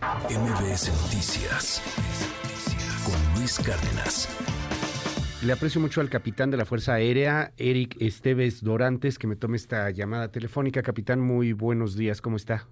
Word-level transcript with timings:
MBS 0.00 0.88
Noticias 1.02 1.82
con 3.04 3.38
Luis 3.38 3.58
Cárdenas. 3.58 4.28
Le 5.44 5.52
aprecio 5.52 5.78
mucho 5.78 6.00
al 6.00 6.08
capitán 6.08 6.50
de 6.50 6.56
la 6.56 6.64
Fuerza 6.64 6.94
Aérea, 6.94 7.52
Eric 7.58 7.96
Esteves 8.00 8.64
Dorantes, 8.64 9.18
que 9.18 9.26
me 9.26 9.36
tome 9.36 9.58
esta 9.58 9.90
llamada 9.90 10.28
telefónica. 10.30 10.82
Capitán, 10.82 11.20
muy 11.20 11.52
buenos 11.52 11.96
días, 11.96 12.22
¿cómo 12.22 12.36
está? 12.36 12.66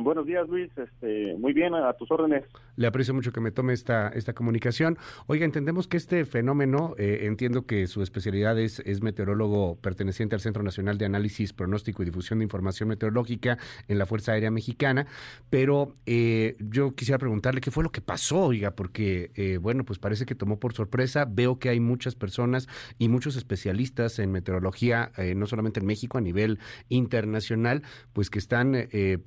Eh, 0.00 0.02
buenos 0.02 0.26
días, 0.26 0.48
Luis. 0.48 0.70
Este, 0.76 1.36
muy 1.38 1.52
bien, 1.52 1.74
a 1.74 1.92
tus 1.92 2.10
órdenes. 2.10 2.44
Le 2.76 2.86
aprecio 2.86 3.14
mucho 3.14 3.32
que 3.32 3.40
me 3.40 3.50
tome 3.50 3.72
esta, 3.72 4.08
esta 4.08 4.32
comunicación. 4.32 4.98
Oiga, 5.26 5.44
entendemos 5.44 5.86
que 5.86 5.96
este 5.96 6.24
fenómeno, 6.24 6.94
eh, 6.98 7.20
entiendo 7.22 7.66
que 7.66 7.86
su 7.86 8.02
especialidad 8.02 8.58
es, 8.58 8.80
meteorólogo 9.02 9.76
perteneciente 9.80 10.34
al 10.34 10.40
Centro 10.40 10.62
Nacional 10.62 10.98
de 10.98 11.06
Análisis, 11.06 11.52
Pronóstico 11.52 12.02
y 12.02 12.06
Difusión 12.06 12.38
de 12.38 12.44
Información 12.44 12.88
Meteorológica 12.88 13.58
en 13.88 13.98
la 13.98 14.06
Fuerza 14.06 14.32
Aérea 14.32 14.50
Mexicana, 14.50 15.06
pero 15.48 15.94
eh, 16.06 16.56
yo 16.58 16.94
quisiera 16.94 17.18
preguntarle 17.18 17.60
qué 17.60 17.70
fue 17.70 17.82
lo 17.82 17.90
que 17.90 18.00
pasó, 18.00 18.46
oiga, 18.46 18.72
porque, 18.72 19.30
eh, 19.34 19.58
bueno, 19.58 19.84
pues 19.84 19.98
parece 19.98 20.26
que 20.26 20.34
tomó 20.34 20.58
por 20.58 20.74
sorpresa. 20.74 21.26
Veo 21.28 21.58
que 21.58 21.70
hay 21.70 21.80
muchas 21.80 22.14
personas 22.14 22.68
y 22.98 23.08
muchos 23.08 23.36
especialistas 23.36 24.18
en 24.18 24.32
meteorología, 24.32 25.12
eh, 25.16 25.34
no 25.34 25.46
solamente 25.46 25.80
en 25.80 25.86
México, 25.86 26.18
a 26.18 26.20
nivel 26.20 26.58
internacional, 26.88 27.82
pues 28.12 28.28
que 28.30 28.38
están 28.38 28.74
eh, 28.74 29.18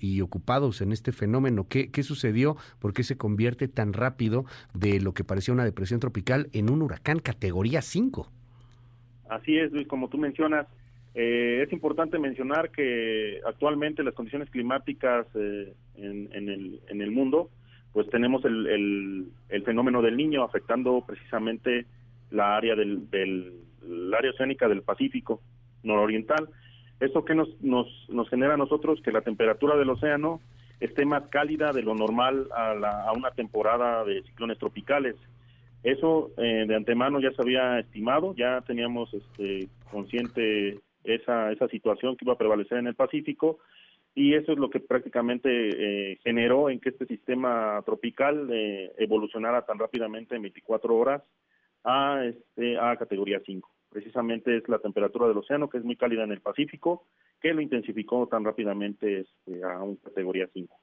y 0.00 0.20
ocupados 0.20 0.80
en 0.80 0.92
este 0.92 1.12
fenómeno. 1.12 1.66
¿Qué, 1.68 1.90
qué 1.90 2.02
sucedió? 2.02 2.56
¿Por 2.78 2.92
qué 2.92 3.02
se 3.02 3.16
convierte 3.16 3.68
tan 3.68 3.92
rápido 3.92 4.44
de 4.74 5.00
lo 5.00 5.14
que 5.14 5.24
parecía 5.24 5.54
una 5.54 5.64
depresión 5.64 6.00
tropical 6.00 6.48
en 6.52 6.70
un 6.70 6.82
huracán 6.82 7.20
categoría 7.20 7.82
5? 7.82 8.30
Así 9.28 9.56
es, 9.56 9.70
Luis, 9.72 9.86
como 9.86 10.08
tú 10.08 10.18
mencionas, 10.18 10.66
eh, 11.14 11.62
es 11.64 11.72
importante 11.72 12.18
mencionar 12.18 12.70
que 12.70 13.40
actualmente 13.46 14.02
las 14.02 14.14
condiciones 14.14 14.50
climáticas 14.50 15.26
eh, 15.34 15.72
en, 15.96 16.28
en, 16.32 16.48
el, 16.48 16.80
en 16.88 17.00
el 17.00 17.10
mundo, 17.10 17.50
pues 17.92 18.08
tenemos 18.10 18.44
el, 18.44 18.66
el, 18.66 19.26
el, 19.48 19.62
fenómeno 19.64 20.02
del 20.02 20.16
niño 20.16 20.44
afectando 20.44 21.02
precisamente 21.06 21.86
la 22.30 22.56
área 22.56 22.76
del, 22.76 23.10
del 23.10 23.52
la 23.82 24.18
área 24.18 24.30
oceánica 24.30 24.68
del 24.68 24.82
Pacífico 24.82 25.40
nororiental. 25.82 26.48
¿Eso 27.00 27.24
que 27.24 27.34
nos, 27.34 27.48
nos, 27.62 27.86
nos 28.08 28.28
genera 28.28 28.54
a 28.54 28.58
nosotros? 28.58 29.00
Que 29.02 29.12
la 29.12 29.22
temperatura 29.22 29.76
del 29.76 29.90
océano 29.90 30.40
esté 30.80 31.04
más 31.04 31.28
cálida 31.28 31.72
de 31.72 31.82
lo 31.82 31.94
normal 31.94 32.48
a, 32.54 32.74
la, 32.74 33.04
a 33.04 33.12
una 33.12 33.30
temporada 33.30 34.04
de 34.04 34.22
ciclones 34.22 34.58
tropicales. 34.58 35.16
Eso 35.82 36.30
eh, 36.36 36.64
de 36.68 36.74
antemano 36.76 37.20
ya 37.20 37.32
se 37.32 37.42
había 37.42 37.78
estimado, 37.78 38.34
ya 38.34 38.60
teníamos 38.62 39.12
este, 39.14 39.68
consciente 39.90 40.78
esa, 41.04 41.52
esa 41.52 41.68
situación 41.68 42.16
que 42.16 42.24
iba 42.26 42.34
a 42.34 42.38
prevalecer 42.38 42.78
en 42.78 42.86
el 42.86 42.94
Pacífico 42.94 43.58
y 44.14 44.34
eso 44.34 44.52
es 44.52 44.58
lo 44.58 44.68
que 44.68 44.80
prácticamente 44.80 45.48
eh, 45.50 46.18
generó 46.22 46.68
en 46.68 46.80
que 46.80 46.90
este 46.90 47.06
sistema 47.06 47.80
tropical 47.86 48.48
eh, 48.52 48.92
evolucionara 48.98 49.62
tan 49.62 49.78
rápidamente 49.78 50.34
en 50.34 50.42
24 50.42 50.94
horas 50.94 51.22
a, 51.84 52.24
este, 52.26 52.78
a 52.78 52.96
categoría 52.96 53.40
5. 53.44 53.68
Precisamente 53.90 54.56
es 54.56 54.68
la 54.68 54.78
temperatura 54.78 55.28
del 55.28 55.38
océano, 55.38 55.68
que 55.68 55.78
es 55.78 55.84
muy 55.84 55.96
cálida 55.96 56.24
en 56.24 56.32
el 56.32 56.40
Pacífico, 56.40 57.06
que 57.40 57.52
lo 57.52 57.60
intensificó 57.60 58.26
tan 58.28 58.44
rápidamente 58.44 59.20
este, 59.20 59.64
a 59.64 59.82
una 59.82 59.98
categoría 60.02 60.48
5. 60.52 60.74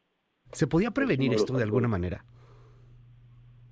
¿Se 0.52 0.68
podía 0.68 0.92
prevenir 0.92 1.34
esto 1.34 1.56
de 1.58 1.64
alguna 1.64 1.88
manera? 1.88 2.24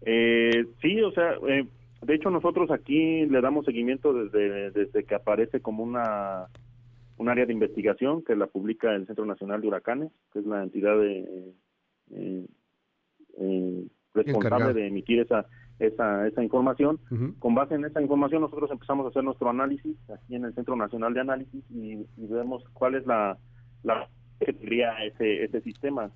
Eh, 0.02 0.66
sí, 0.82 1.02
o 1.02 1.12
sea, 1.12 1.34
eh, 1.48 1.68
de 2.02 2.16
hecho 2.16 2.30
nosotros 2.30 2.70
aquí 2.72 3.26
le 3.26 3.42
damos 3.42 3.66
seguimiento 3.66 4.14
desde, 4.14 4.72
desde 4.72 5.04
que 5.04 5.16
aparece 5.16 5.62
como 5.62 5.84
una 5.84 6.48
un 7.18 7.30
área 7.30 7.46
de 7.46 7.54
investigación 7.54 8.24
que 8.24 8.36
la 8.36 8.48
publica 8.48 8.94
el 8.94 9.08
Centro 9.08 9.26
Nacional 9.26 9.62
de 9.62 9.68
Huracanes, 9.68 10.12
que 10.34 10.40
es 10.40 10.46
la 10.46 10.64
entidad 10.64 10.98
de, 10.98 11.54
eh, 12.12 12.46
eh, 13.40 13.88
responsable 14.14 14.74
de 14.74 14.88
emitir 14.88 15.20
esa 15.20 15.46
esa, 15.80 16.28
esa 16.28 16.44
información. 16.44 17.00
Uh 17.12 17.16
-huh. 17.16 17.40
Con 17.40 17.56
base 17.56 17.76
en 17.76 17.86
esa 17.86 18.02
información 18.02 18.42
nosotros 18.42 18.72
empezamos 18.72 19.06
a 19.06 19.10
hacer 19.10 19.24
nuestro 19.24 19.50
análisis 19.50 19.98
aquí 20.10 20.36
en 20.36 20.46
el 20.46 20.54
Centro 20.54 20.76
Nacional 20.76 21.14
de 21.14 21.22
Análisis 21.22 21.64
y, 21.72 22.06
y 22.18 22.28
vemos 22.28 22.64
cuál 22.74 22.96
es 22.96 23.06
la, 23.06 23.38
la 23.84 24.08
que 24.40 24.54
tendría 24.54 25.04
ese, 25.06 25.44
ese 25.44 25.62
sistema. 25.62 26.12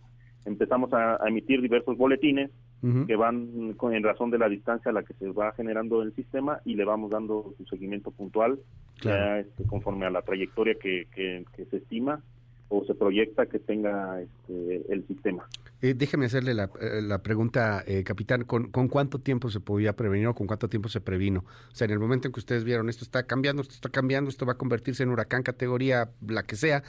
Empezamos 0.46 0.94
a, 0.94 1.24
a 1.24 1.28
emitir 1.28 1.62
diversos 1.62 1.98
boletines 1.98 2.50
uh 2.81 2.88
-huh. 2.88 3.06
que 3.08 3.16
van 3.16 3.74
con, 3.74 3.94
en 3.94 4.03
razón 4.03 4.31
de 4.31 4.38
la 4.38 4.48
distancia 4.48 4.92
a 4.92 4.94
la 4.94 5.03
que 5.03 5.14
se 5.16 5.30
va 5.31 5.52
generando 5.53 6.02
el 6.02 6.14
sistema 6.16 6.59
y 6.64 6.75
le 6.75 6.86
vamos 6.86 7.12
dando 7.12 7.53
su 7.58 7.66
seguimiento 7.66 8.12
puntual 8.12 8.59
claro. 9.00 9.18
ya, 9.18 9.40
este, 9.40 9.66
conforme 9.66 10.06
a 10.06 10.09
la 10.09 10.22
trayectoria 10.22 10.75
que, 10.75 11.08
que, 11.14 11.44
que 11.56 11.66
se 11.66 11.78
estima 11.78 12.22
o 12.69 12.85
se 12.85 12.94
proyecta 12.94 13.47
que 13.47 13.59
tenga 13.59 14.22
este, 14.22 14.94
el 14.94 15.06
sistema. 15.07 15.47
Eh, 15.81 15.94
déjeme 15.96 16.28
hacerle 16.28 16.53
la, 16.53 16.69
la 17.02 17.24
pregunta, 17.24 17.84
eh, 17.85 18.03
capitán, 18.03 18.44
¿con, 18.44 18.72
¿con 18.72 18.88
cuánto 18.88 19.19
tiempo 19.19 19.50
se 19.50 19.59
podía 19.59 19.96
prevenir 19.96 20.28
o 20.28 20.35
con 20.35 20.47
cuánto 20.47 20.69
tiempo 20.69 20.88
se 20.88 21.02
previno? 21.02 21.46
O 21.72 21.75
sea, 21.75 21.85
en 21.85 21.91
el 21.91 22.00
momento 22.00 22.28
en 22.28 22.31
que 22.31 22.40
ustedes 22.40 22.63
vieron 22.63 22.90
esto 22.90 23.03
está 23.03 23.24
cambiando, 23.24 23.62
esto 23.62 23.74
está 23.74 23.90
cambiando, 23.90 24.30
esto 24.30 24.46
va 24.46 24.53
a 24.53 24.57
convertirse 24.57 25.03
en 25.03 25.09
huracán 25.09 25.41
categoría, 25.41 26.09
la 26.28 26.44
que 26.44 26.56
sea, 26.56 26.84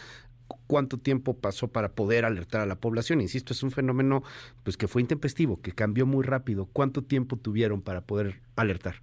¿cuánto 0.66 0.98
tiempo 0.98 1.34
pasó 1.34 1.68
para 1.68 1.92
poder 1.92 2.24
alertar 2.24 2.60
a 2.60 2.66
la 2.66 2.76
población? 2.76 3.20
Insisto, 3.20 3.52
es 3.52 3.62
un 3.62 3.70
fenómeno 3.70 4.22
pues 4.64 4.76
que 4.76 4.88
fue 4.88 5.00
intempestivo, 5.00 5.60
que 5.60 5.72
cambió 5.72 6.04
muy 6.04 6.24
rápido. 6.24 6.68
¿Cuánto 6.72 7.02
tiempo 7.02 7.36
tuvieron 7.36 7.80
para 7.80 8.02
poder 8.02 8.40
alertar? 8.56 8.96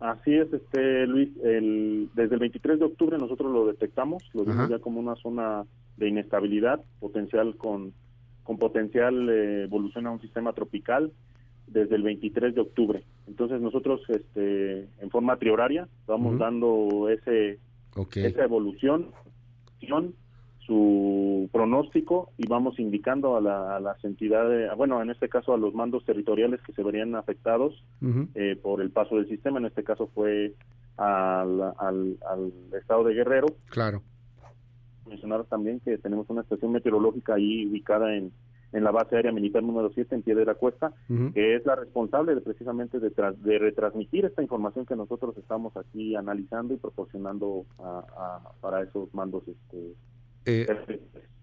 Así 0.00 0.34
es, 0.34 0.52
este 0.52 1.06
Luis, 1.06 1.30
el, 1.44 2.08
desde 2.14 2.34
el 2.34 2.40
23 2.40 2.80
de 2.80 2.84
octubre 2.84 3.18
nosotros 3.18 3.52
lo 3.52 3.66
detectamos, 3.66 4.24
lo 4.34 4.44
vimos 4.44 4.68
ya 4.68 4.80
como 4.80 4.98
una 4.98 5.14
zona 5.14 5.64
de 6.02 6.08
inestabilidad 6.08 6.80
potencial 6.98 7.56
con, 7.56 7.92
con 8.42 8.58
potencial 8.58 9.28
eh, 9.30 9.64
evolución 9.64 10.06
a 10.06 10.10
un 10.10 10.20
sistema 10.20 10.52
tropical 10.52 11.12
desde 11.68 11.94
el 11.94 12.02
23 12.02 12.54
de 12.54 12.60
octubre. 12.60 13.04
Entonces 13.28 13.60
nosotros 13.60 14.00
este 14.08 14.88
en 15.00 15.10
forma 15.10 15.36
trioraria 15.36 15.88
vamos 16.06 16.34
uh 16.34 16.36
-huh. 16.36 16.40
dando 16.40 17.08
ese 17.08 17.58
okay. 17.94 18.24
esa 18.24 18.44
evolución 18.44 19.06
su 20.66 21.48
pronóstico 21.52 22.30
y 22.38 22.46
vamos 22.46 22.78
indicando 22.78 23.36
a, 23.36 23.40
la, 23.40 23.76
a, 23.76 23.80
las 23.80 24.02
entidades, 24.04 24.70
bueno, 24.76 25.02
en 25.02 25.10
este 25.10 25.28
caso 25.28 25.52
a 25.52 25.58
los 25.58 25.74
mandos 25.74 26.04
territoriales 26.04 26.60
que 26.62 26.72
se 26.72 26.84
verían 26.84 27.16
afectados 27.16 27.82
uh 28.00 28.06
-huh. 28.06 28.28
eh, 28.34 28.56
por 28.62 28.80
el 28.80 28.90
paso 28.90 29.16
del 29.16 29.28
sistema, 29.28 29.58
en 29.58 29.66
este 29.66 29.82
caso 29.82 30.06
fue 30.14 30.54
al, 30.96 31.60
al, 31.78 32.16
al 32.30 32.52
estado 32.80 33.02
de 33.04 33.14
Guerrero. 33.14 33.48
Claro. 33.70 34.02
Mencionar 35.08 35.44
también 35.44 35.80
que 35.80 35.98
tenemos 35.98 36.28
una 36.30 36.42
estación 36.42 36.72
meteorológica 36.72 37.34
ahí 37.34 37.66
ubicada 37.66 38.14
en, 38.14 38.32
en 38.72 38.84
la 38.84 38.90
base 38.90 39.16
aérea 39.16 39.32
militar 39.32 39.62
número 39.62 39.90
7 39.92 40.14
en 40.14 40.22
pie 40.22 40.34
de 40.34 40.44
la 40.44 40.54
cuesta, 40.54 40.92
uh 41.08 41.12
-huh. 41.12 41.32
que 41.32 41.56
es 41.56 41.66
la 41.66 41.76
responsable 41.76 42.34
de 42.34 42.40
precisamente 42.40 42.98
de, 43.00 43.10
de, 43.10 43.58
retransmitir 43.58 44.24
esta 44.24 44.42
información 44.42 44.86
que 44.86 44.96
nosotros 44.96 45.36
estamos 45.36 45.76
aquí 45.76 46.14
analizando 46.14 46.74
y 46.74 46.78
proporcionando 46.78 47.66
a, 47.78 48.04
a, 48.16 48.52
para 48.60 48.82
esos 48.82 49.12
mandos 49.14 49.42
este, 49.46 49.94
eh, 50.44 50.66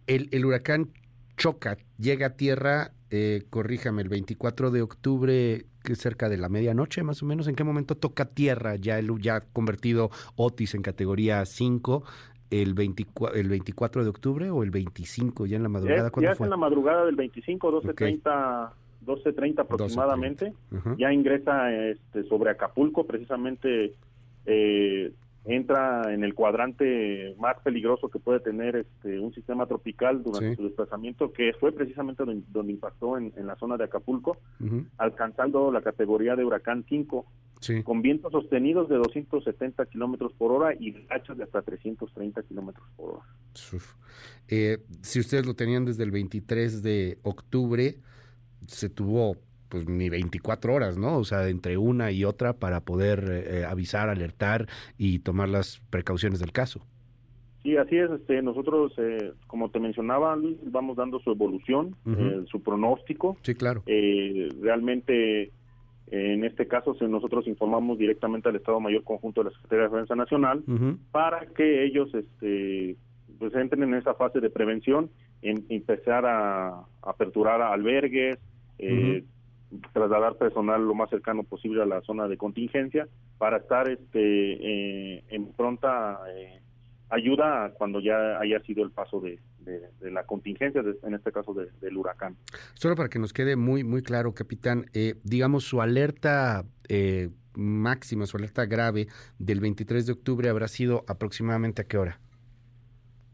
el, 0.07 0.27
el, 0.31 0.45
huracán 0.45 0.89
choca, 1.37 1.77
llega 1.97 2.27
a 2.27 2.29
tierra, 2.31 2.91
eh, 3.09 3.43
corríjame, 3.49 4.01
el 4.01 4.09
24 4.09 4.71
de 4.71 4.81
octubre, 4.81 5.65
que 5.83 5.93
es 5.93 5.99
cerca 5.99 6.27
de 6.27 6.37
la 6.37 6.49
medianoche 6.49 7.01
más 7.03 7.23
o 7.23 7.25
menos, 7.25 7.47
¿en 7.47 7.55
qué 7.55 7.63
momento 7.63 7.95
toca 7.95 8.25
tierra 8.25 8.75
ya 8.75 8.99
el 8.99 9.09
ya 9.19 9.39
convertido 9.53 10.09
Otis 10.35 10.75
en 10.75 10.81
categoría 10.81 11.45
5? 11.45 12.03
El 12.51 12.73
24, 12.73 13.35
el 13.39 13.47
24 13.47 14.03
de 14.03 14.09
octubre 14.09 14.49
o 14.49 14.63
el 14.63 14.71
25 14.71 15.45
ya 15.45 15.57
en 15.57 15.63
la 15.63 15.69
madrugada? 15.69 16.11
Ya, 16.15 16.21
ya 16.21 16.31
es 16.31 16.41
en 16.41 16.49
la 16.49 16.57
madrugada 16.57 17.05
del 17.05 17.15
25, 17.15 17.81
12.30 17.83 17.91
okay. 17.91 18.21
12.30 19.05 19.59
aproximadamente, 19.61 20.53
12, 20.71 20.89
uh 20.89 20.91
-huh. 20.91 20.97
ya 20.97 21.13
ingresa 21.13 21.73
este, 21.73 22.23
sobre 22.23 22.51
Acapulco, 22.51 23.05
precisamente 23.05 23.93
eh, 24.45 25.11
entra 25.49 26.13
en 26.13 26.23
el 26.23 26.35
cuadrante 26.35 27.35
más 27.39 27.59
peligroso 27.63 28.09
que 28.09 28.19
puede 28.19 28.39
tener 28.39 28.75
este 28.75 29.19
un 29.19 29.33
sistema 29.33 29.65
tropical 29.65 30.23
durante 30.23 30.51
sí. 30.51 30.55
su 30.55 30.63
desplazamiento, 30.63 31.33
que 31.33 31.53
fue 31.59 31.71
precisamente 31.71 32.23
donde, 32.23 32.45
donde 32.49 32.73
impactó 32.73 33.17
en, 33.17 33.33
en, 33.35 33.47
la 33.47 33.55
zona 33.55 33.75
de 33.75 33.85
Acapulco, 33.85 34.37
uh 34.59 34.63
-huh. 34.63 34.85
alcanzando 34.97 35.71
la 35.71 35.81
categoría 35.81 36.35
de 36.35 36.45
huracán 36.45 36.85
5, 36.87 37.25
sí. 37.61 37.83
con 37.83 38.01
vientos 38.01 38.31
sostenidos 38.31 38.89
de 38.89 38.97
270 38.97 39.85
kilómetros 39.87 40.33
por 40.33 40.51
hora 40.51 40.75
y 40.79 40.91
rachas 41.07 41.37
de 41.37 41.43
hasta 41.43 41.63
330 41.63 42.43
kilómetros 42.43 42.87
por 42.95 43.15
hora. 43.15 43.25
Eh, 44.47 44.77
si 45.01 45.19
ustedes 45.19 45.45
lo 45.45 45.55
tenían 45.55 45.85
desde 45.85 46.03
el 46.03 46.11
23 46.11 46.83
de 46.83 47.17
octubre, 47.23 47.95
se 48.67 48.89
tuvo 48.89 49.37
pues 49.69 49.87
ni 49.87 50.09
24 50.09 50.73
horas, 50.73 50.97
¿no? 50.97 51.17
O 51.17 51.23
sea, 51.23 51.47
entre 51.47 51.77
una 51.77 52.11
y 52.11 52.25
otra 52.25 52.53
para 52.53 52.81
poder 52.81 53.45
eh, 53.47 53.65
avisar, 53.65 54.09
alertar 54.09 54.67
y 54.97 55.19
tomar 55.19 55.49
las 55.49 55.79
precauciones 55.89 56.39
del 56.39 56.51
caso. 56.51 56.81
Sí, 57.63 57.75
así 57.75 57.97
es. 57.97 58.09
Este, 58.11 58.41
nosotros, 58.41 58.93
eh, 58.97 59.33
como 59.47 59.69
te 59.69 59.79
mencionaba, 59.79 60.35
Luis, 60.35 60.57
vamos 60.63 60.95
dando 60.95 61.19
su 61.19 61.31
evolución, 61.31 61.95
uh 62.05 62.09
-huh. 62.09 62.43
eh, 62.43 62.45
su 62.49 62.63
pronóstico. 62.63 63.37
Sí, 63.41 63.53
claro. 63.53 63.83
Eh, 63.85 64.49
realmente, 64.61 65.51
en 66.07 66.43
este 66.45 66.67
caso, 66.67 66.95
nosotros 67.07 67.47
informamos 67.47 67.97
directamente 67.97 68.49
al 68.49 68.55
Estado 68.55 68.79
Mayor 68.79 69.03
Conjunto 69.03 69.41
de 69.43 69.49
la 69.49 69.55
Secretaría 69.55 69.83
de 69.83 69.89
Defensa 69.91 70.15
Nacional 70.15 70.63
uh 70.67 70.71
-huh. 70.71 70.97
para 71.11 71.45
que 71.47 71.83
ellos, 71.85 72.13
este, 72.15 72.95
pues 73.37 73.53
entren 73.55 73.83
en 73.83 73.93
esa 73.93 74.13
fase 74.13 74.39
de 74.39 74.49
prevención 74.49 75.09
em, 75.41 75.63
empezar 75.69 76.25
a, 76.25 76.85
aperturar 77.01 77.61
albergues, 77.61 78.37
eh, 78.77 79.23
trasladar 79.93 80.37
personal 80.37 80.85
lo 80.85 80.95
más 80.95 81.09
cercano 81.09 81.43
posible 81.43 81.81
a 81.81 81.85
la 81.85 82.01
zona 82.01 82.27
de 82.27 82.37
contingencia 82.37 83.07
para 83.37 83.57
estar 83.57 83.89
este 83.89 85.17
eh, 85.17 85.23
en 85.29 85.53
pronta 85.53 86.19
eh, 86.35 86.61
ayuda 87.09 87.73
cuando 87.77 87.99
ya 87.99 88.39
haya 88.39 88.59
sido 88.61 88.83
el 88.83 88.91
paso 88.91 89.19
de, 89.19 89.39
la 90.01 90.23
contingencia, 90.25 90.81
en 91.03 91.13
este 91.13 91.31
caso 91.31 91.53
del 91.53 91.97
huracán. 91.97 92.35
Solo 92.73 92.95
para 92.95 93.09
que 93.09 93.19
nos 93.19 93.33
quede 93.33 93.55
muy 93.55 93.83
muy 93.83 94.01
claro, 94.01 94.33
capitán, 94.33 94.85
eh, 94.93 95.15
digamos 95.23 95.63
su 95.65 95.81
alerta 95.81 96.65
eh, 96.87 97.29
máxima, 97.53 98.25
su 98.25 98.37
alerta 98.37 98.65
grave 98.65 99.07
del 99.37 99.59
23 99.59 100.07
de 100.07 100.13
octubre 100.13 100.49
habrá 100.49 100.67
sido 100.67 101.03
aproximadamente 101.07 101.83
a 101.83 101.85
qué 101.85 101.97
hora? 101.97 102.19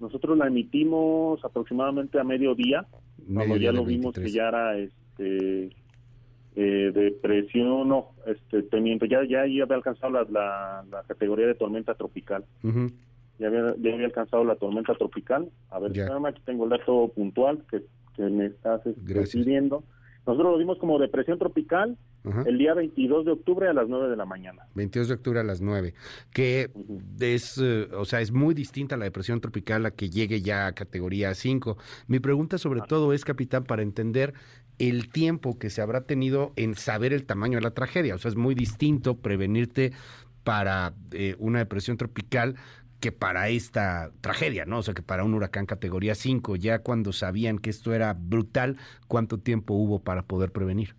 Nosotros 0.01 0.37
la 0.37 0.47
emitimos 0.47 1.43
aproximadamente 1.45 2.19
a 2.19 2.25
mediodía, 2.25 2.85
cuando 3.33 3.55
ya 3.55 3.71
lo 3.71 3.85
vimos 3.85 4.13
que 4.13 4.29
ya 4.29 4.49
era 4.49 4.77
este 4.77 5.69
eh, 6.55 6.91
de 6.93 7.83
no, 7.85 8.11
este, 8.25 8.63
teniendo, 8.63 9.05
ya, 9.05 9.25
ya, 9.27 9.41
había 9.41 9.65
alcanzado 9.75 10.13
la, 10.13 10.83
la, 10.89 11.03
categoría 11.07 11.47
de 11.47 11.55
tormenta 11.55 11.95
tropical. 11.95 12.45
ya, 13.39 13.47
había, 13.47 13.75
ya 13.77 13.93
había 13.93 14.05
alcanzado 14.05 14.43
la 14.43 14.55
tormenta 14.55 14.93
tropical. 14.95 15.49
A 15.69 15.79
ver, 15.79 15.91
aquí 16.25 16.41
tengo 16.45 16.63
el 16.63 16.69
dato 16.69 17.11
puntual 17.13 17.63
que, 17.69 17.81
que 18.15 18.23
me 18.23 18.45
estás 18.45 18.85
este, 18.85 19.37
pidiendo. 19.37 19.83
Nosotros 20.25 20.53
lo 20.53 20.57
vimos 20.57 20.77
como 20.79 20.97
depresión 20.97 21.37
tropical 21.37 21.97
el 22.47 22.57
día 22.57 22.73
22 22.73 23.25
de 23.25 23.31
octubre 23.31 23.67
a 23.67 23.73
las 23.73 23.87
9 23.87 24.09
de 24.09 24.15
la 24.15 24.25
mañana. 24.25 24.63
22 24.73 25.09
de 25.09 25.13
octubre 25.13 25.39
a 25.39 25.43
las 25.43 25.61
9, 25.61 25.93
que 26.33 26.71
es, 27.19 27.59
eh, 27.61 27.87
o 27.93 28.05
sea, 28.05 28.21
es 28.21 28.31
muy 28.31 28.55
distinta 28.55 28.97
la 28.97 29.05
depresión 29.05 29.39
tropical 29.41 29.85
a 29.85 29.91
que 29.91 30.09
llegue 30.09 30.41
ya 30.41 30.65
a 30.65 30.71
categoría 30.71 31.35
5. 31.35 31.77
Mi 32.07 32.19
pregunta 32.19 32.57
sobre 32.57 32.81
ah. 32.81 32.85
todo 32.87 33.13
es, 33.13 33.23
capitán, 33.25 33.65
para 33.65 33.83
entender 33.83 34.33
el 34.79 35.09
tiempo 35.09 35.59
que 35.59 35.69
se 35.69 35.81
habrá 35.81 36.01
tenido 36.01 36.51
en 36.55 36.73
saber 36.73 37.13
el 37.13 37.25
tamaño 37.25 37.57
de 37.57 37.61
la 37.61 37.71
tragedia. 37.71 38.15
O 38.15 38.17
sea, 38.17 38.29
es 38.29 38.35
muy 38.35 38.55
distinto 38.55 39.17
prevenirte 39.17 39.93
para 40.43 40.93
eh, 41.11 41.35
una 41.39 41.59
depresión 41.59 41.97
tropical 41.97 42.55
que 43.05 43.11
para 43.11 43.49
esta 43.49 44.09
tragedia, 44.21 44.65
¿no? 44.65 44.79
O 44.79 44.81
sea, 44.81 44.95
que 44.95 45.03
para 45.03 45.23
un 45.23 45.35
huracán 45.35 45.67
categoría 45.67 46.15
5, 46.15 46.55
ya 46.55 46.79
cuando 46.79 47.13
sabían 47.13 47.59
que 47.59 47.69
esto 47.69 47.93
era 47.93 48.15
brutal, 48.15 48.77
¿cuánto 49.07 49.37
tiempo 49.37 49.75
hubo 49.75 49.99
para 49.99 50.23
poder 50.23 50.51
prevenir? 50.51 50.95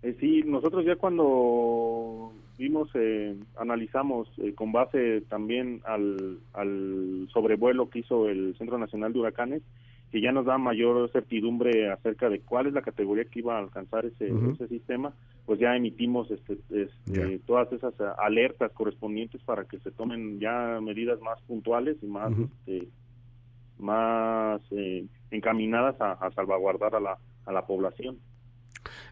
Eh, 0.00 0.16
sí, 0.20 0.42
nosotros 0.46 0.86
ya 0.86 0.96
cuando 0.96 2.32
vimos, 2.56 2.88
eh, 2.94 3.36
analizamos 3.58 4.26
con 4.54 4.72
base 4.72 5.20
también 5.28 5.82
al 5.84 7.28
sobrevuelo 7.30 7.90
que 7.90 7.98
hizo 7.98 8.30
el 8.30 8.56
Centro 8.56 8.78
Nacional 8.78 9.12
de 9.12 9.18
Huracanes, 9.18 9.62
que 10.10 10.20
ya 10.20 10.32
nos 10.32 10.46
da 10.46 10.56
mayor 10.58 11.10
certidumbre 11.12 11.90
acerca 11.90 12.28
de 12.28 12.40
cuál 12.40 12.66
es 12.66 12.72
la 12.72 12.82
categoría 12.82 13.24
que 13.24 13.40
iba 13.40 13.56
a 13.56 13.60
alcanzar 13.60 14.06
ese, 14.06 14.28
ese 14.52 14.68
sistema, 14.68 15.12
pues 15.44 15.60
ya 15.60 15.76
emitimos 15.76 16.30
este, 16.30 16.58
este 16.70 17.38
todas 17.40 17.70
esas 17.72 17.94
alertas 18.18 18.72
correspondientes 18.72 19.42
para 19.42 19.64
que 19.64 19.78
se 19.80 19.90
tomen 19.90 20.40
ya 20.40 20.80
medidas 20.80 21.20
más 21.20 21.40
puntuales 21.42 21.96
y 22.02 22.06
más 22.06 22.32
este, 22.38 22.88
más 23.78 24.60
eh, 24.70 25.06
encaminadas 25.30 26.00
a, 26.00 26.12
a 26.12 26.30
salvaguardar 26.32 26.94
a 26.94 27.00
la, 27.00 27.18
a 27.46 27.52
la 27.52 27.66
población. 27.66 28.18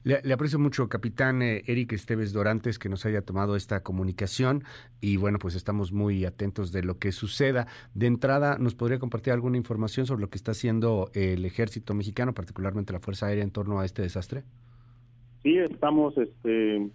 Le, 0.05 0.33
aprecio 0.33 0.59
mucho, 0.59 0.89
capitán 0.89 1.43
eh, 1.43 1.63
Eric 1.67 1.93
Esteves 1.93 2.33
Dorantes, 2.33 2.79
que 2.79 2.89
nos 2.89 3.05
haya 3.07 3.23
tomado 3.23 3.57
esta 3.57 3.83
comunicación 3.83 4.65
y 5.01 5.17
bueno, 5.17 5.39
pues 5.39 5.55
estamos 5.55 5.93
muy 5.93 6.25
atentos 6.25 6.73
de 6.73 6.83
lo 6.83 6.99
que 6.99 7.13
suceda. 7.13 7.67
De 7.95 8.07
entrada, 8.07 8.59
¿nos 8.59 8.75
podría 8.75 8.99
compartir 8.99 9.33
alguna 9.33 9.57
información 9.57 10.07
sobre 10.07 10.23
lo 10.23 10.29
que 10.29 10.37
está 10.37 10.53
haciendo 10.53 11.11
el 11.15 11.45
ejército 11.45 11.95
mexicano, 11.95 12.35
particularmente 12.35 12.93
la 12.93 13.01
Fuerza 13.01 13.27
Aérea, 13.27 13.45
en 13.45 13.51
torno 13.51 13.81
a 13.81 13.85
este 13.85 14.03
desastre? 14.03 14.45
Sí, 15.43 15.59
estamos, 15.59 16.17
este, 16.19 16.89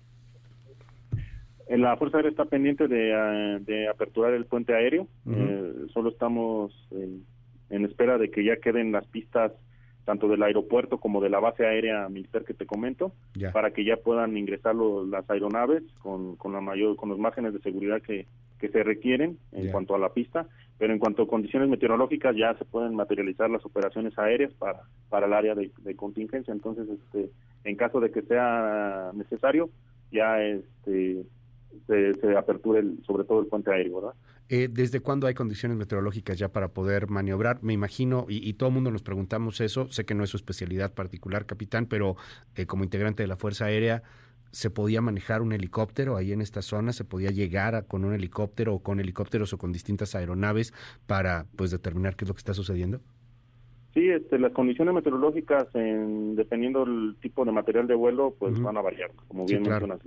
la 1.69 1.97
Fuerza 1.97 2.17
Aérea 2.17 2.31
está 2.31 2.45
pendiente 2.45 2.87
de, 2.87 3.13
ah, 3.13 3.59
aperturar 3.91 4.33
el 4.33 4.45
puente 4.45 4.73
aéreo. 4.73 5.07
Eh, 5.29 5.73
solo 5.93 6.09
estamos 6.09 6.73
en 7.71 7.85
espera 7.85 8.17
de 8.17 8.29
que 8.29 8.43
ya 8.43 8.57
queden 8.57 8.91
las 8.91 9.07
pistas 9.07 9.53
tanto 10.05 10.27
del 10.27 10.43
aeropuerto 10.43 10.97
como 10.97 11.21
de 11.21 11.29
la 11.29 11.39
base 11.39 11.65
aérea 11.65 12.09
militar 12.09 12.43
que 12.43 12.53
te 12.53 12.65
comento, 12.65 13.13
para 13.53 13.71
que 13.71 13.85
ya 13.85 13.97
puedan 13.97 14.35
ingresar 14.37 14.75
las 14.75 15.29
aeronaves 15.29 15.83
con, 16.01 16.35
con, 16.35 16.53
la 16.53 16.61
mayor, 16.61 16.95
con 16.95 17.09
los 17.09 17.19
márgenes 17.19 17.53
de 17.53 17.59
seguridad 17.59 18.01
que, 18.01 18.25
que 18.59 18.69
se 18.69 18.83
requieren 18.83 19.37
en 19.51 19.71
cuanto 19.71 19.95
a 19.95 19.99
la 19.99 20.09
pista, 20.09 20.47
pero 20.77 20.93
en 20.93 20.99
cuanto 20.99 21.23
a 21.23 21.27
condiciones 21.27 21.69
meteorológicas 21.69 22.35
ya 22.35 22.53
se 22.55 22.65
pueden 22.65 22.95
materializar 22.95 23.49
las 23.49 23.65
operaciones 23.65 24.17
aéreas 24.17 24.51
para, 24.53 24.81
para 25.09 25.27
el 25.27 25.33
área 25.33 25.55
de, 25.55 25.71
de 25.81 25.95
contingencia. 25.95 26.51
Entonces, 26.51 26.87
este, 26.89 27.29
en 27.63 27.75
caso 27.75 27.99
de 27.99 28.11
que 28.11 28.21
sea 28.23 29.11
necesario, 29.13 29.69
ya 30.11 30.41
este, 30.43 31.23
se, 31.87 32.13
se 32.15 32.37
aperture 32.37 32.83
sobre 33.05 33.23
todo 33.23 33.41
el 33.41 33.47
puente 33.47 33.71
aéreo, 33.71 34.01
¿verdad? 34.01 34.13
Eh, 34.53 34.67
¿Desde 34.69 34.99
cuándo 34.99 35.27
hay 35.27 35.33
condiciones 35.33 35.77
meteorológicas 35.77 36.37
ya 36.37 36.49
para 36.49 36.67
poder 36.67 37.07
maniobrar? 37.09 37.63
Me 37.63 37.71
imagino, 37.71 38.25
y, 38.27 38.51
todo 38.55 38.67
el 38.67 38.75
mundo 38.75 38.91
nos 38.91 39.01
preguntamos 39.01 39.61
eso, 39.61 39.87
sé 39.87 40.03
que 40.03 40.13
no 40.13 40.25
es 40.25 40.29
su 40.29 40.35
especialidad 40.35 40.93
particular, 40.93 41.45
capitán, 41.45 41.85
pero 41.85 42.17
eh, 42.57 42.65
como 42.65 42.83
integrante 42.83 43.23
de 43.23 43.27
la 43.27 43.37
Fuerza 43.37 43.65
Aérea, 43.65 44.03
¿se 44.51 44.69
podía 44.69 44.99
manejar 44.99 45.41
un 45.41 45.53
helicóptero 45.53 46.17
ahí 46.17 46.33
en 46.33 46.41
esta 46.41 46.61
zona? 46.61 46.91
¿Se 46.91 47.05
podía 47.05 47.29
llegar 47.29 47.85
con 47.87 48.03
un 48.03 48.13
helicóptero 48.13 48.75
o 48.75 48.79
con 48.83 48.99
helicópteros 48.99 49.53
o 49.53 49.57
con 49.57 49.71
distintas 49.71 50.15
aeronaves 50.15 50.73
para 51.07 51.45
pues 51.55 51.71
determinar 51.71 52.17
qué 52.17 52.25
es 52.25 52.27
lo 52.27 52.35
que 52.35 52.39
está 52.39 52.53
sucediendo? 52.53 52.99
Sí, 53.93 54.09
este, 54.09 54.37
las 54.37 54.51
condiciones 54.51 54.93
meteorológicas, 54.93 55.67
en, 55.75 56.35
dependiendo 56.35 56.83
del 56.83 57.15
tipo 57.21 57.45
de 57.45 57.53
material 57.53 57.87
de 57.87 57.95
vuelo, 57.95 58.35
pues 58.37 58.61
van 58.61 58.75
a 58.75 58.81
variar, 58.81 59.11
como 59.29 59.45
bien 59.45 59.63
mencionas 59.63 59.99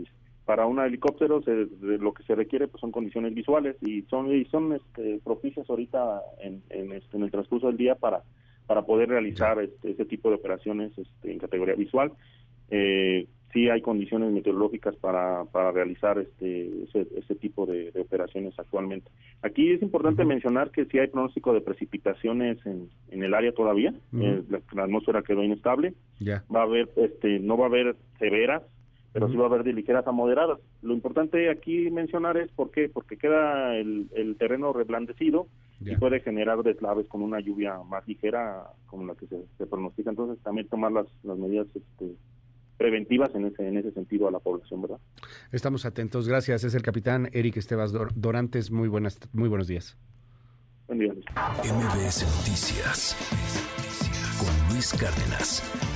para 0.45 0.67
un 0.67 0.79
helicóptero 0.79 1.41
lo 1.81 2.13
que 2.13 2.23
se 2.25 2.35
requiere 2.35 2.69
pues 2.69 2.81
son 2.81 2.93
condiciones 2.93 3.35
visuales 3.35 3.77
y 3.81 4.03
son 4.03 4.33
y 4.35 4.45
son 4.47 4.73
este, 4.75 5.21
propicias 5.25 5.69
ahorita 5.69 6.21
en, 6.41 6.63
en, 6.71 6.93
este, 6.93 7.17
en 7.17 7.23
el 7.23 7.31
transcurso 7.31 7.69
del 7.69 7.77
día 7.77 7.95
para 7.95 8.23
para 8.67 8.83
poder 8.83 9.11
realizar 9.11 9.61
este, 9.61 9.91
ese 9.91 10.05
tipo 10.05 10.31
de 10.31 10.37
operaciones 10.37 10.97
este, 10.97 11.33
en 11.33 11.39
categoría 11.39 11.75
visual. 11.75 12.13
Eh, 12.71 13.27
sí 13.53 13.69
hay 13.69 13.83
condiciones 13.83 14.33
meteorológicas 14.33 14.97
para, 14.97 15.45
para 15.45 15.71
realizar 15.71 16.19
este 16.19 16.71
ese, 16.93 17.35
tipo 17.37 17.67
de, 17.67 17.93
operaciones 18.01 18.55
actualmente. 18.59 19.11
Aquí 19.43 19.71
es 19.71 19.83
importante 19.83 20.25
mencionar 20.25 20.71
que 20.71 20.87
sí 20.87 20.99
hay 20.99 21.09
pronóstico 21.09 21.53
de 21.53 21.61
precipitaciones 21.61 22.59
en, 22.67 22.89
en 23.11 23.23
el 23.23 23.35
área 23.35 23.53
todavía. 23.53 23.95
Eh, 24.19 24.43
la, 24.49 24.83
atmósfera 24.83 25.23
quedó 25.23 25.43
inestable. 25.43 25.95
Va 26.55 26.61
a 26.61 26.65
haber 26.65 26.89
este 26.97 27.39
no 27.39 27.57
va 27.57 27.67
a 27.67 27.69
haber 27.69 27.97
severas 28.19 28.63
pero 29.15 29.29
sí 29.29 29.37
va 29.37 29.45
a 29.45 29.47
haber 29.47 29.63
de 29.63 29.73
ligeras 29.73 30.05
a 30.09 30.13
moderadas. 30.13 30.59
Lo 30.83 30.93
importante 30.93 31.49
aquí 31.49 31.89
mencionar 31.89 32.37
es 32.37 32.51
por 32.51 32.73
qué, 32.73 32.89
porque 32.89 33.17
queda 33.17 33.77
el, 33.77 34.37
terreno 34.41 34.73
reblandecido 34.73 35.47
y 35.81 35.95
puede 35.97 36.19
generar 36.19 36.65
deslaves 36.65 37.07
con 37.07 37.23
una 37.23 37.39
lluvia 37.39 37.79
más 37.89 38.07
ligera 38.09 38.65
como 38.87 39.07
la 39.07 39.15
que 39.15 39.29
se, 39.29 39.67
pronostica. 39.67 40.11
Entonces 40.11 40.43
también 40.43 40.67
tomar 40.67 40.91
las, 40.91 41.07
las 41.23 41.39
medidas 41.39 41.69
este, 41.69 42.17
preventivas 42.77 43.33
en 43.37 43.47
ese, 43.47 43.69
en 43.69 43.79
ese 43.79 43.93
sentido 43.93 44.27
a 44.27 44.33
la 44.33 44.41
población, 44.41 44.83
¿verdad? 44.83 44.99
Estamos 45.53 45.87
atentos. 45.87 46.29
Gracias. 46.29 46.65
Es 46.65 46.75
el 46.75 46.83
capitán 46.83 47.29
Eric 47.33 47.57
Estebas 47.59 47.93
Dorantes. 48.17 48.73
Muy, 48.73 48.89
buenas, 48.89 49.21
muy 49.33 49.49
buenos 49.49 49.69
días. 49.69 49.97
Buen 50.89 50.99
día. 50.99 51.13
MBS 51.13 52.25
Noticias 52.37 53.17
con 54.41 54.75
Luis 54.75 54.93
Cárdenas. 54.93 55.94